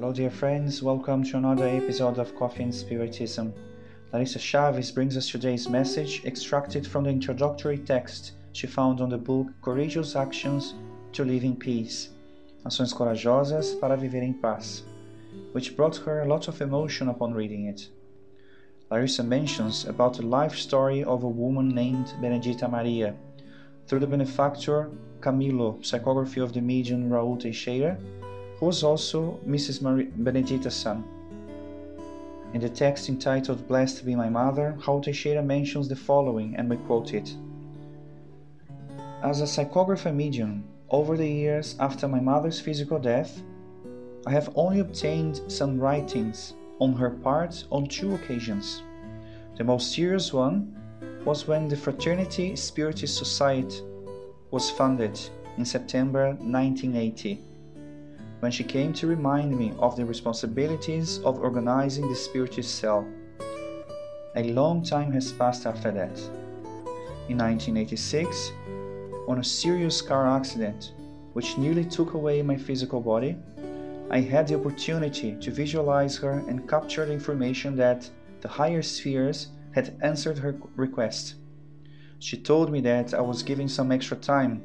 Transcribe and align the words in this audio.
Hello, 0.00 0.14
dear 0.14 0.30
friends. 0.30 0.82
Welcome 0.82 1.24
to 1.24 1.36
another 1.36 1.68
episode 1.68 2.18
of 2.18 2.34
Coffee 2.34 2.62
and 2.62 2.74
Spiritism. 2.74 3.52
Larissa 4.14 4.38
Chaves 4.38 4.94
brings 4.94 5.14
us 5.14 5.28
today's 5.28 5.68
message 5.68 6.24
extracted 6.24 6.86
from 6.86 7.04
the 7.04 7.10
introductory 7.10 7.76
text 7.76 8.32
she 8.52 8.66
found 8.66 9.02
on 9.02 9.10
the 9.10 9.18
book 9.18 9.48
Courageous 9.60 10.16
Actions 10.16 10.72
to 11.12 11.26
Live 11.26 11.44
in 11.44 11.54
Peace 11.54 12.08
Ações 12.64 12.94
Corajosas 12.94 13.78
para 13.78 13.94
Viver 13.94 14.22
em 14.22 14.32
Paz, 14.32 14.84
which 15.52 15.76
brought 15.76 15.98
her 15.98 16.22
a 16.22 16.26
lot 16.26 16.48
of 16.48 16.62
emotion 16.62 17.10
upon 17.10 17.34
reading 17.34 17.66
it. 17.66 17.90
Larissa 18.90 19.22
mentions 19.22 19.84
about 19.84 20.16
the 20.16 20.24
life 20.24 20.56
story 20.56 21.04
of 21.04 21.24
a 21.24 21.28
woman 21.28 21.74
named 21.74 22.14
Benedita 22.22 22.66
Maria 22.68 23.14
through 23.86 24.00
the 24.00 24.06
benefactor 24.06 24.90
Camilo, 25.20 25.78
psychography 25.82 26.42
of 26.42 26.54
the 26.54 26.62
medium 26.62 27.10
Raul 27.10 27.38
Teixeira, 27.38 27.98
was 28.60 28.82
also 28.82 29.40
Mrs. 29.46 29.80
Maria 29.80 30.08
Benedita's 30.16 30.74
son. 30.74 31.04
In 32.52 32.60
the 32.60 32.68
text 32.68 33.08
entitled 33.08 33.66
Blessed 33.66 34.04
Be 34.04 34.14
My 34.14 34.28
Mother, 34.28 34.76
Raul 34.80 35.02
Teixeira 35.02 35.42
mentions 35.42 35.88
the 35.88 35.96
following, 35.96 36.56
and 36.56 36.68
we 36.68 36.76
quote 36.76 37.14
it. 37.14 37.34
As 39.22 39.40
a 39.40 39.44
psychographer 39.44 40.14
medium, 40.14 40.64
over 40.90 41.16
the 41.16 41.28
years 41.28 41.76
after 41.78 42.08
my 42.08 42.20
mother's 42.20 42.60
physical 42.60 42.98
death, 42.98 43.42
I 44.26 44.32
have 44.32 44.50
only 44.54 44.80
obtained 44.80 45.40
some 45.46 45.78
writings 45.78 46.54
on 46.80 46.94
her 46.94 47.10
part 47.10 47.64
on 47.70 47.86
two 47.86 48.14
occasions. 48.14 48.82
The 49.56 49.64
most 49.64 49.92
serious 49.92 50.32
one 50.32 50.76
was 51.24 51.46
when 51.46 51.68
the 51.68 51.76
Fraternity 51.76 52.56
Spiritist 52.56 53.16
Society 53.16 53.82
was 54.50 54.70
founded 54.70 55.18
in 55.56 55.64
September 55.64 56.30
1980, 56.40 57.44
when 58.40 58.50
she 58.50 58.64
came 58.64 58.92
to 58.94 59.06
remind 59.06 59.56
me 59.56 59.72
of 59.78 59.96
the 59.96 60.04
responsibilities 60.04 61.18
of 61.20 61.38
organizing 61.38 62.08
the 62.08 62.14
Spiritist 62.14 62.78
cell. 62.78 63.06
A 64.36 64.52
long 64.52 64.82
time 64.82 65.12
has 65.12 65.32
passed 65.32 65.66
after 65.66 65.90
that. 65.92 66.18
In 67.28 67.38
1986, 67.38 68.52
on 69.28 69.38
a 69.38 69.44
serious 69.44 70.02
car 70.02 70.26
accident 70.26 70.92
which 71.34 71.58
nearly 71.58 71.84
took 71.84 72.14
away 72.14 72.42
my 72.42 72.56
physical 72.56 73.00
body, 73.00 73.36
I 74.10 74.20
had 74.20 74.48
the 74.48 74.58
opportunity 74.58 75.36
to 75.40 75.50
visualize 75.52 76.16
her 76.16 76.42
and 76.48 76.68
capture 76.68 77.06
the 77.06 77.12
information 77.12 77.76
that 77.76 78.08
the 78.40 78.48
higher 78.48 78.82
spheres 78.82 79.48
had 79.72 79.96
answered 80.02 80.38
her 80.38 80.56
request. 80.74 81.34
She 82.18 82.36
told 82.36 82.72
me 82.72 82.80
that 82.80 83.14
I 83.14 83.20
was 83.20 83.42
given 83.42 83.68
some 83.68 83.92
extra 83.92 84.16
time 84.16 84.62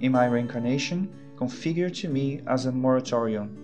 in 0.00 0.12
my 0.12 0.26
reincarnation, 0.26 1.08
configured 1.38 1.94
to 1.94 2.08
me 2.08 2.40
as 2.48 2.66
a 2.66 2.72
moratorium, 2.72 3.56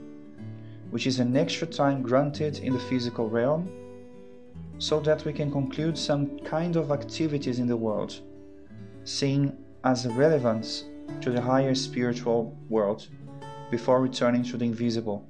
which 0.90 1.08
is 1.08 1.18
an 1.18 1.36
extra 1.36 1.66
time 1.66 2.02
granted 2.02 2.58
in 2.60 2.72
the 2.72 2.78
physical 2.78 3.28
realm 3.28 3.68
so 4.78 5.00
that 5.00 5.24
we 5.24 5.32
can 5.32 5.50
conclude 5.50 5.98
some 5.98 6.38
kind 6.40 6.76
of 6.76 6.92
activities 6.92 7.58
in 7.58 7.66
the 7.66 7.76
world, 7.76 8.20
seeing 9.02 9.56
as 9.82 10.06
a 10.06 10.10
relevance 10.10 10.84
to 11.20 11.30
the 11.30 11.40
higher 11.40 11.74
spiritual 11.74 12.56
world 12.68 13.08
before 13.70 14.00
returning 14.00 14.44
to 14.44 14.56
the 14.56 14.64
invisible. 14.64 15.26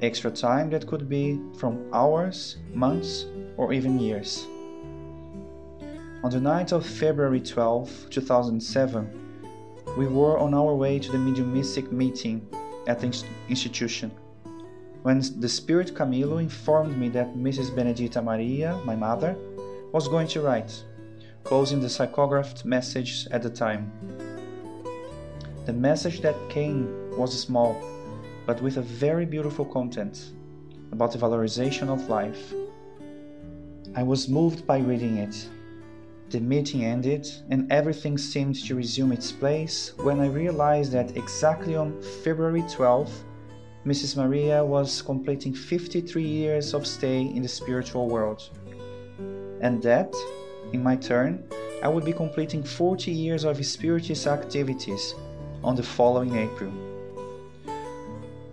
Extra 0.00 0.30
time 0.30 0.70
that 0.70 0.86
could 0.86 1.08
be 1.08 1.40
from 1.58 1.84
hours, 1.92 2.58
months, 2.72 3.26
or 3.56 3.72
even 3.72 3.98
years. 3.98 4.46
On 6.22 6.30
the 6.30 6.40
night 6.40 6.70
of 6.72 6.86
February 6.86 7.40
12, 7.40 8.06
2007, 8.10 9.27
we 9.98 10.06
were 10.06 10.38
on 10.38 10.54
our 10.54 10.76
way 10.76 10.96
to 10.96 11.10
the 11.10 11.18
mediumistic 11.18 11.90
meeting 11.90 12.48
at 12.86 13.00
the 13.00 13.24
institution 13.48 14.12
when 15.02 15.20
the 15.40 15.48
spirit 15.48 15.92
Camilo 15.92 16.40
informed 16.40 16.96
me 16.96 17.08
that 17.08 17.34
Mrs. 17.34 17.74
Benedita 17.74 18.22
Maria, 18.22 18.80
my 18.84 18.94
mother, 18.94 19.36
was 19.90 20.06
going 20.06 20.28
to 20.28 20.40
write, 20.40 20.84
closing 21.42 21.80
the 21.80 21.88
psychographed 21.88 22.64
message 22.64 23.26
at 23.32 23.42
the 23.42 23.50
time. 23.50 23.90
The 25.66 25.72
message 25.72 26.20
that 26.20 26.36
came 26.48 26.86
was 27.18 27.36
small, 27.36 27.74
but 28.46 28.62
with 28.62 28.76
a 28.76 28.82
very 28.82 29.26
beautiful 29.26 29.64
content 29.64 30.30
about 30.92 31.10
the 31.10 31.18
valorization 31.18 31.88
of 31.88 32.08
life. 32.08 32.54
I 33.96 34.04
was 34.04 34.28
moved 34.28 34.64
by 34.64 34.78
reading 34.78 35.16
it. 35.16 35.48
The 36.30 36.40
meeting 36.40 36.84
ended, 36.84 37.26
and 37.48 37.72
everything 37.72 38.18
seemed 38.18 38.56
to 38.66 38.74
resume 38.74 39.12
its 39.12 39.32
place 39.32 39.94
when 39.96 40.20
I 40.20 40.26
realized 40.26 40.92
that 40.92 41.16
exactly 41.16 41.74
on 41.74 42.02
February 42.22 42.60
12th, 42.62 43.22
Mrs. 43.86 44.14
Maria 44.14 44.62
was 44.62 45.00
completing 45.00 45.54
53 45.54 46.22
years 46.22 46.74
of 46.74 46.86
stay 46.86 47.22
in 47.22 47.40
the 47.40 47.48
spiritual 47.48 48.08
world. 48.08 48.42
And 49.62 49.82
that, 49.82 50.14
in 50.74 50.82
my 50.82 50.96
turn, 50.96 51.42
I 51.82 51.88
would 51.88 52.04
be 52.04 52.12
completing 52.12 52.62
40 52.62 53.10
years 53.10 53.44
of 53.44 53.64
spiritist 53.64 54.26
activities 54.26 55.14
on 55.64 55.76
the 55.76 55.82
following 55.82 56.36
April. 56.36 56.87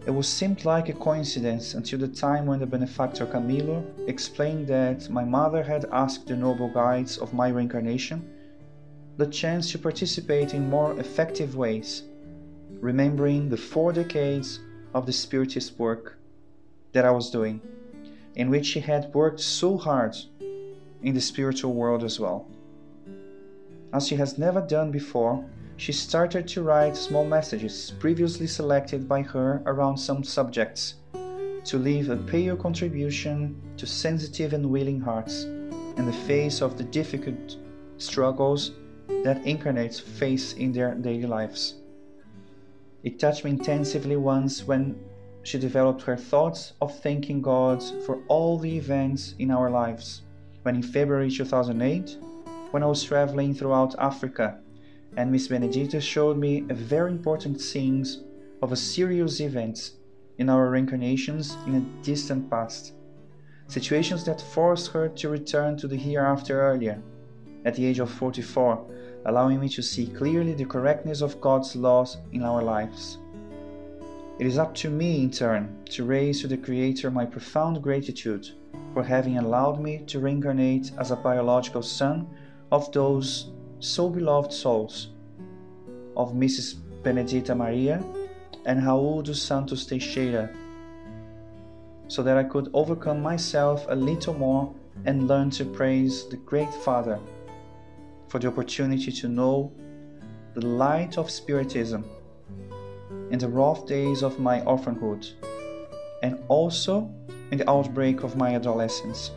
It 0.05 0.11
was 0.13 0.27
seemed 0.27 0.65
like 0.65 0.87
a 0.87 0.93
coincidence 0.93 1.73
until 1.73 1.97
the 1.97 2.07
time 2.07 2.45
when 2.45 2.59
the 2.59 2.67
benefactor 2.67 3.25
Camilo 3.25 3.83
explained 4.07 4.67
that 4.67 5.09
my 5.09 5.25
mother 5.25 5.63
had 5.63 5.85
asked 5.91 6.27
the 6.27 6.35
noble 6.35 6.69
guides 6.69 7.17
of 7.17 7.33
my 7.33 7.49
reincarnation 7.49 8.21
the 9.17 9.25
chance 9.25 9.71
to 9.71 9.79
participate 9.79 10.53
in 10.53 10.69
more 10.69 10.99
effective 10.99 11.55
ways, 11.55 12.03
remembering 12.81 13.49
the 13.49 13.57
four 13.57 13.91
decades 13.93 14.59
of 14.93 15.07
the 15.07 15.11
spiritist 15.11 15.79
work 15.79 16.19
that 16.91 17.05
I 17.05 17.09
was 17.09 17.31
doing, 17.31 17.59
in 18.35 18.51
which 18.51 18.67
she 18.67 18.81
had 18.81 19.11
worked 19.11 19.39
so 19.39 19.75
hard 19.75 20.15
in 21.01 21.15
the 21.15 21.21
spiritual 21.21 21.73
world 21.73 22.03
as 22.03 22.19
well. 22.19 22.45
As 23.91 24.07
she 24.07 24.17
has 24.17 24.37
never 24.37 24.61
done 24.61 24.91
before, 24.91 25.43
she 25.77 25.91
started 25.91 26.47
to 26.47 26.63
write 26.63 26.95
small 26.95 27.25
messages 27.25 27.91
previously 27.99 28.47
selected 28.47 29.07
by 29.07 29.21
her 29.21 29.61
around 29.65 29.97
some 29.97 30.23
subjects 30.23 30.95
to 31.65 31.77
leave 31.77 32.09
a 32.09 32.15
pale 32.15 32.55
contribution 32.55 33.59
to 33.75 33.85
sensitive 33.85 34.53
and 34.53 34.65
willing 34.65 34.99
hearts 34.99 35.43
in 35.43 36.05
the 36.05 36.13
face 36.27 36.61
of 36.61 36.77
the 36.77 36.83
difficult 36.83 37.57
struggles 37.97 38.71
that 39.23 39.45
incarnates 39.45 39.99
face 39.99 40.53
in 40.53 40.71
their 40.71 40.93
daily 40.95 41.25
lives. 41.25 41.75
It 43.03 43.19
touched 43.19 43.43
me 43.43 43.51
intensively 43.51 44.15
once 44.15 44.63
when 44.63 44.95
she 45.43 45.59
developed 45.59 46.01
her 46.03 46.17
thoughts 46.17 46.73
of 46.81 46.97
thanking 46.99 47.41
God 47.41 47.83
for 48.05 48.19
all 48.27 48.57
the 48.57 48.77
events 48.77 49.35
in 49.39 49.51
our 49.51 49.69
lives. 49.69 50.21
When 50.63 50.75
in 50.75 50.83
February 50.83 51.29
2008, 51.29 52.17
when 52.71 52.81
I 52.81 52.87
was 52.87 53.03
traveling 53.03 53.53
throughout 53.53 53.95
Africa 53.99 54.59
and 55.17 55.31
Miss 55.31 55.47
Benedita 55.47 56.01
showed 56.01 56.37
me 56.37 56.61
very 56.69 57.11
important 57.11 57.61
scenes 57.61 58.23
of 58.61 58.71
a 58.71 58.75
serious 58.75 59.39
events 59.39 59.93
in 60.37 60.49
our 60.49 60.69
reincarnations 60.69 61.55
in 61.65 61.75
a 61.75 62.03
distant 62.03 62.49
past. 62.49 62.93
Situations 63.67 64.23
that 64.25 64.41
forced 64.41 64.91
her 64.91 65.07
to 65.09 65.29
return 65.29 65.77
to 65.77 65.87
the 65.87 65.95
hereafter 65.95 66.61
earlier, 66.61 67.01
at 67.63 67.75
the 67.75 67.85
age 67.85 67.99
of 67.99 68.11
44, 68.11 68.85
allowing 69.25 69.59
me 69.59 69.69
to 69.69 69.81
see 69.81 70.07
clearly 70.07 70.53
the 70.53 70.65
correctness 70.65 71.21
of 71.21 71.41
God's 71.41 71.75
laws 71.75 72.17
in 72.31 72.43
our 72.43 72.61
lives. 72.61 73.17
It 74.37 74.45
is 74.45 74.57
up 74.57 74.75
to 74.75 74.89
me, 74.89 75.23
in 75.23 75.31
turn, 75.31 75.83
to 75.91 76.03
raise 76.03 76.41
to 76.41 76.47
the 76.47 76.57
Creator 76.57 77.09
my 77.09 77.25
profound 77.25 77.81
gratitude 77.81 78.49
for 78.93 79.01
having 79.01 79.37
allowed 79.37 79.81
me 79.81 80.03
to 80.07 80.19
reincarnate 80.19 80.91
as 80.99 81.11
a 81.11 81.15
biological 81.15 81.81
son 81.81 82.27
of 82.71 82.91
those 82.91 83.51
so 83.85 84.09
beloved 84.09 84.51
souls 84.51 85.09
of 86.17 86.33
Mrs. 86.33 86.75
Benedita 87.03 87.53
Maria 87.53 88.03
and 88.65 88.81
Raul 88.81 89.23
dos 89.23 89.41
Santos 89.41 89.85
Teixeira, 89.85 90.49
so 92.07 92.23
that 92.23 92.35
I 92.37 92.43
could 92.43 92.69
overcome 92.73 93.21
myself 93.21 93.85
a 93.87 93.95
little 93.95 94.33
more 94.33 94.73
and 95.05 95.27
learn 95.27 95.51
to 95.51 95.65
praise 95.65 96.27
the 96.29 96.37
Great 96.37 96.73
Father 96.73 97.19
for 98.27 98.39
the 98.39 98.47
opportunity 98.47 99.11
to 99.11 99.27
know 99.27 99.71
the 100.55 100.65
light 100.65 101.17
of 101.17 101.29
Spiritism 101.29 102.03
in 103.29 103.37
the 103.37 103.47
rough 103.47 103.85
days 103.85 104.23
of 104.23 104.39
my 104.39 104.61
orphanhood 104.63 105.27
and 106.23 106.39
also 106.47 107.09
in 107.51 107.59
the 107.59 107.69
outbreak 107.69 108.23
of 108.23 108.35
my 108.35 108.55
adolescence. 108.55 109.31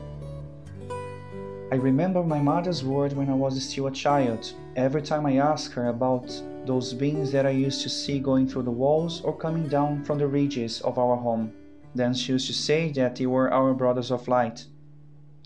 I 1.70 1.74
remember 1.74 2.22
my 2.22 2.40
mother's 2.40 2.82
word 2.82 3.12
when 3.12 3.28
I 3.28 3.34
was 3.34 3.62
still 3.62 3.88
a 3.88 3.90
child. 3.90 4.54
Every 4.74 5.02
time 5.02 5.26
I 5.26 5.36
asked 5.36 5.74
her 5.74 5.88
about 5.88 6.26
those 6.64 6.94
beings 6.94 7.30
that 7.32 7.44
I 7.44 7.50
used 7.50 7.82
to 7.82 7.90
see 7.90 8.20
going 8.20 8.48
through 8.48 8.62
the 8.62 8.70
walls 8.70 9.20
or 9.20 9.36
coming 9.36 9.68
down 9.68 10.02
from 10.02 10.16
the 10.16 10.26
ridges 10.26 10.80
of 10.80 10.98
our 10.98 11.16
home, 11.16 11.52
then 11.94 12.14
she 12.14 12.32
used 12.32 12.46
to 12.46 12.54
say 12.54 12.90
that 12.92 13.16
they 13.16 13.26
were 13.26 13.52
our 13.52 13.74
brothers 13.74 14.10
of 14.10 14.28
light, 14.28 14.64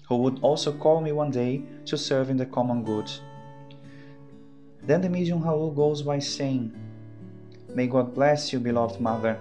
who 0.09 0.17
would 0.19 0.39
also 0.43 0.73
call 0.73 1.01
me 1.01 1.11
one 1.11 1.33
day 1.33 1.65
to 1.87 1.99
serve 1.99 2.31
in 2.31 2.37
the 2.37 2.47
common 2.47 2.85
good. 2.85 3.11
Then 4.85 5.01
the 5.01 5.09
medium 5.09 5.43
Raul 5.43 5.75
goes 5.75 6.03
by 6.03 6.21
saying, 6.21 6.73
May 7.75 7.89
God 7.89 8.15
bless 8.15 8.53
you, 8.53 8.61
beloved 8.61 9.01
mother. 9.01 9.41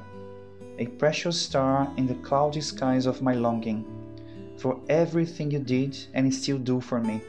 a 0.79 0.87
precious 0.87 1.39
star 1.39 1.91
in 1.97 2.07
the 2.07 2.15
cloudy 2.15 2.61
skies 2.61 3.05
of 3.05 3.21
my 3.21 3.35
longing, 3.35 3.85
for 4.61 4.79
everything 4.89 5.49
you 5.49 5.59
did 5.59 5.97
and 6.13 6.31
still 6.33 6.59
do 6.59 6.79
for 6.79 6.99
me. 6.99 7.19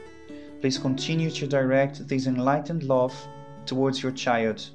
Please 0.61 0.77
continue 0.77 1.31
to 1.31 1.47
direct 1.47 2.07
this 2.07 2.27
enlightened 2.27 2.83
love 2.83 3.13
towards 3.65 4.03
your 4.03 4.11
child, 4.11 4.69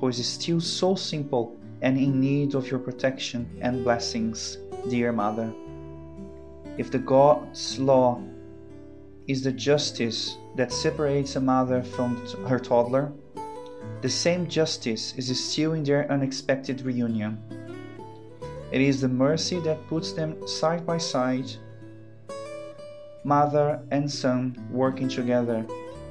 who 0.00 0.08
is 0.08 0.26
still 0.26 0.60
so 0.60 0.96
simple 0.96 1.56
and 1.82 1.96
in 1.96 2.20
need 2.20 2.54
of 2.54 2.68
your 2.70 2.80
protection 2.80 3.48
and 3.60 3.84
blessings, 3.84 4.58
dear 4.88 5.12
Mother. 5.12 5.52
If 6.76 6.90
the 6.90 6.98
God's 6.98 7.78
law 7.78 8.20
is 9.28 9.42
the 9.44 9.52
justice 9.52 10.36
that 10.56 10.72
separates 10.72 11.36
a 11.36 11.40
mother 11.40 11.82
from 11.82 12.16
her 12.48 12.58
toddler, 12.58 13.12
the 14.02 14.08
same 14.08 14.48
justice 14.48 15.14
is 15.16 15.28
still 15.42 15.72
in 15.72 15.84
their 15.84 16.10
unexpected 16.10 16.82
reunion. 16.82 17.38
It 18.72 18.80
is 18.80 19.00
the 19.00 19.08
mercy 19.08 19.60
that 19.60 19.86
puts 19.86 20.12
them 20.12 20.46
side 20.48 20.84
by 20.84 20.98
side, 20.98 21.50
mother 23.24 23.80
and 23.90 24.10
son 24.10 24.56
working 24.70 25.08
together 25.08 25.66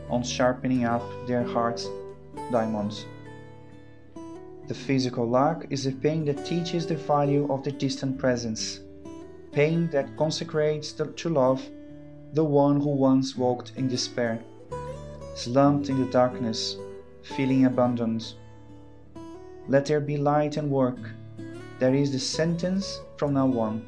on 0.10 0.24
sharpening 0.24 0.86
up 0.86 1.04
their 1.28 1.44
heart's 1.44 1.88
diamonds. 2.52 3.06
The 4.68 4.74
physical 4.74 5.30
lack 5.30 5.68
is 5.70 5.86
a 5.86 5.92
pain 5.92 6.26
that 6.26 6.46
teaches 6.46 6.88
the 6.88 6.96
value 6.96 7.52
of 7.52 7.64
the 7.64 7.72
distant 7.72 8.18
presence, 8.18 8.80
pain 9.52 9.90
that 9.92 10.18
consecrates 10.18 10.94
the, 10.94 11.08
to 11.08 11.30
love 11.30 11.62
the 12.34 12.44
one 12.44 12.82
who 12.82 12.90
once 12.90 13.38
walked 13.38 13.74
in 13.76 13.88
despair, 13.88 14.40
slumped 15.36 15.90
in 15.90 16.00
the 16.04 16.12
darkness, 16.12 16.78
feeling 17.22 17.66
abandoned. 17.66 18.34
Let 19.68 19.86
there 19.86 20.00
be 20.00 20.18
light 20.18 20.58
and 20.58 20.72
work. 20.72 20.98
That 21.80 21.94
is 21.94 22.12
the 22.12 22.20
sentence 22.20 23.00
from 23.18 23.34
now 23.34 23.48
on. 23.60 23.82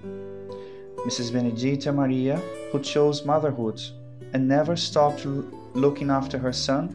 Mrs. 1.05 1.31
Benedita 1.31 1.91
Maria, 1.93 2.41
who 2.75 2.83
chose 2.83 3.23
motherhood 3.23 3.81
and 4.33 4.49
never 4.49 4.75
stopped 4.75 5.25
looking 5.75 6.09
after 6.09 6.37
her 6.37 6.51
son, 6.51 6.93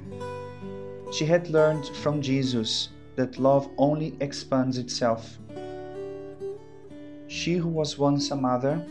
she 1.11 1.25
had 1.25 1.49
learned 1.49 1.87
from 2.03 2.21
Jesus 2.21 2.91
that 3.17 3.39
love 3.39 3.67
only 3.79 4.15
expands 4.21 4.77
itself. 4.77 5.39
She 7.29 7.55
who 7.55 7.69
was 7.69 7.97
once 7.97 8.31
a 8.31 8.37
mother 8.37 8.85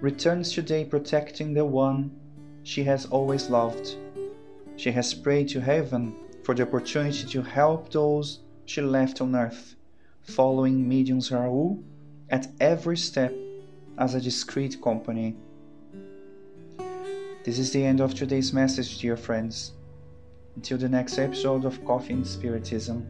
returns 0.00 0.50
today 0.50 0.86
protecting 0.86 1.52
the 1.52 1.66
one 1.66 2.10
she 2.62 2.84
has 2.84 3.04
always 3.04 3.50
loved. 3.50 3.96
She 4.76 4.92
has 4.92 5.12
prayed 5.12 5.48
to 5.48 5.60
heaven 5.60 6.14
for 6.42 6.54
the 6.54 6.62
opportunity 6.62 7.26
to 7.26 7.42
help 7.42 7.90
those 7.90 8.38
she 8.64 8.80
left 8.80 9.20
on 9.20 9.36
earth, 9.36 9.76
following 10.22 10.88
Mediums 10.88 11.28
Raul 11.28 11.82
at 12.30 12.46
every 12.60 12.96
step 12.96 13.34
as 13.98 14.14
a 14.14 14.20
discreet 14.22 14.80
company. 14.80 15.36
This 17.44 17.58
is 17.58 17.72
the 17.72 17.84
end 17.84 18.00
of 18.00 18.14
today's 18.14 18.54
message, 18.54 18.96
dear 19.00 19.18
friends. 19.18 19.72
Until 20.56 20.78
the 20.78 20.88
next 20.88 21.18
episode 21.18 21.66
of 21.66 21.84
Coffee 21.84 22.14
and 22.14 22.26
Spiritism. 22.26 23.06